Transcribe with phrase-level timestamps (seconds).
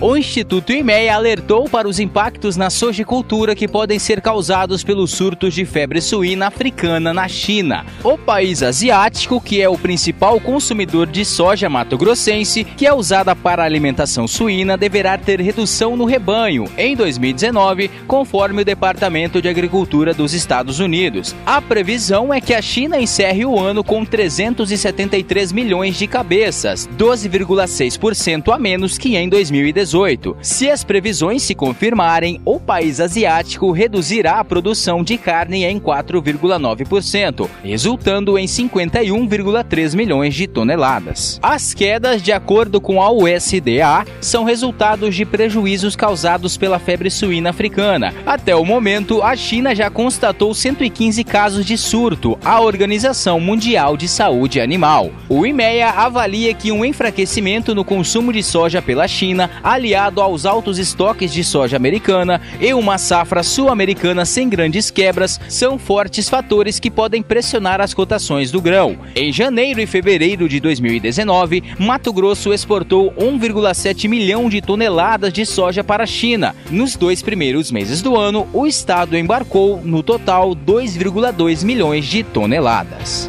[0.00, 5.54] O Instituto IMEA alertou para os impactos na sojicultura que podem ser causados pelos surtos
[5.54, 7.86] de febre suína africana na China.
[8.02, 13.62] O país asiático, que é o principal consumidor de soja mato-grossense, que é usada para
[13.62, 20.34] alimentação suína, deverá ter redução no rebanho em 2019, conforme o Departamento de Agricultura dos
[20.34, 21.36] Estados Unidos.
[21.46, 28.52] A previsão é que a China encerre o ano com 373 milhões de cabeças, 12,6%
[28.52, 29.83] a menos que em 2018.
[29.84, 30.36] 2018.
[30.40, 37.48] Se as previsões se confirmarem, o país asiático reduzirá a produção de carne em 4,9%,
[37.62, 41.38] resultando em 51,3 milhões de toneladas.
[41.42, 47.50] As quedas, de acordo com a USDA, são resultados de prejuízos causados pela febre suína
[47.50, 48.14] africana.
[48.26, 54.08] Até o momento, a China já constatou 115 casos de surto, a Organização Mundial de
[54.08, 55.10] Saúde Animal.
[55.28, 60.78] O IMEA avalia que um enfraquecimento no consumo de soja pela China aliado aos altos
[60.78, 66.90] estoques de soja americana e uma safra sul-americana sem grandes quebras, são fortes fatores que
[66.90, 68.96] podem pressionar as cotações do grão.
[69.14, 75.82] Em janeiro e fevereiro de 2019, Mato Grosso exportou 1,7 milhão de toneladas de soja
[75.84, 76.54] para a China.
[76.70, 83.28] Nos dois primeiros meses do ano, o estado embarcou, no total, 2,2 milhões de toneladas.